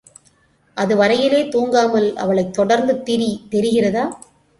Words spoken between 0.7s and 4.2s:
அதுவரையிலே தூங்காமல் அவளைத் தொடர்ந்து திரி தெரிகிறதா!